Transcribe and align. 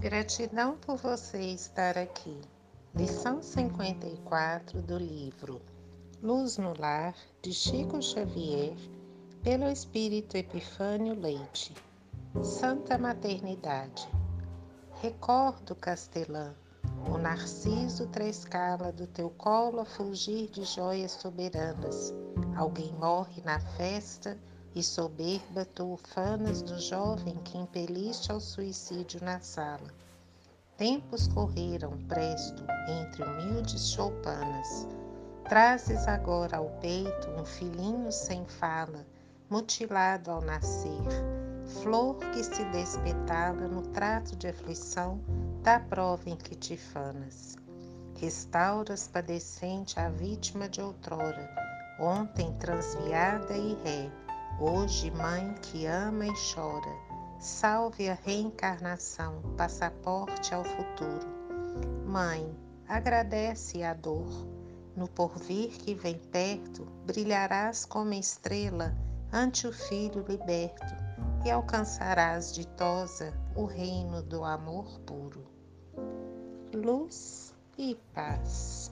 Gratidão 0.00 0.76
por 0.76 0.98
você 0.98 1.40
estar 1.40 1.96
aqui. 1.96 2.38
Lição 2.94 3.42
54 3.42 4.82
do 4.82 4.98
livro 4.98 5.62
Luz 6.22 6.58
no 6.58 6.78
Lar, 6.78 7.14
de 7.40 7.50
Chico 7.50 8.02
Xavier, 8.02 8.76
pelo 9.42 9.64
Espírito 9.70 10.36
Epifânio 10.36 11.18
Leite. 11.18 11.72
Santa 12.42 12.98
Maternidade. 12.98 14.06
Recordo, 15.00 15.74
Castelã, 15.74 16.54
o 17.08 17.16
narciso 17.16 18.06
trescala 18.08 18.92
do 18.92 19.06
teu 19.06 19.30
colo 19.30 19.80
a 19.80 19.86
fulgir 19.86 20.50
de 20.50 20.64
joias 20.64 21.12
soberanas. 21.12 22.12
Alguém 22.56 22.92
morre 22.92 23.40
na 23.42 23.58
festa 23.58 24.38
e 24.74 24.82
soberba 24.82 25.64
tu 25.64 25.92
ufanas 25.92 26.60
do 26.60 26.78
jovem 26.80 27.36
que 27.44 27.56
impeliste 27.56 28.32
ao 28.32 28.40
suicídio 28.40 29.22
na 29.22 29.40
sala. 29.40 29.92
Tempos 30.76 31.28
correram 31.28 31.96
presto 32.08 32.64
entre 32.88 33.22
humildes 33.22 33.90
choupanas. 33.90 34.88
Trazes 35.48 36.08
agora 36.08 36.56
ao 36.56 36.68
peito 36.80 37.30
um 37.30 37.44
filhinho 37.44 38.10
sem 38.10 38.44
fala, 38.46 39.06
mutilado 39.48 40.32
ao 40.32 40.40
nascer, 40.40 41.04
flor 41.82 42.16
que 42.32 42.42
se 42.42 42.64
despetala 42.70 43.68
no 43.68 43.82
trato 43.82 44.34
de 44.34 44.48
aflição 44.48 45.20
da 45.62 45.78
prova 45.78 46.28
em 46.28 46.36
que 46.36 46.56
te 46.56 46.76
fanas. 46.76 47.56
Restauras 48.16 49.06
padecente 49.06 50.00
a 50.00 50.08
vítima 50.08 50.68
de 50.68 50.80
outrora, 50.80 51.48
ontem 52.00 52.52
transviada 52.54 53.56
e 53.56 53.74
ré, 53.84 54.10
hoje 54.60 55.10
mãe 55.10 55.54
que 55.62 55.86
ama 55.86 56.26
e 56.26 56.32
chora. 56.54 56.94
Salve 57.38 58.08
a 58.08 58.14
reencarnação, 58.14 59.42
passaporte 59.56 60.54
ao 60.54 60.64
futuro. 60.64 61.26
Mãe, 62.06 62.56
agradece 62.88 63.82
a 63.82 63.94
dor. 63.94 64.28
No 64.96 65.08
porvir 65.08 65.70
que 65.70 65.94
vem 65.94 66.18
perto, 66.18 66.84
brilharás 67.04 67.84
como 67.84 68.14
estrela 68.14 68.94
ante 69.32 69.66
o 69.66 69.72
filho 69.72 70.24
liberto 70.28 70.94
e 71.44 71.50
alcançarás 71.50 72.54
ditosa 72.54 73.34
o 73.56 73.64
reino 73.64 74.22
do 74.22 74.44
amor 74.44 75.00
puro 75.00 75.54
luz 76.74 77.54
e 77.78 77.96
paz. 78.12 78.90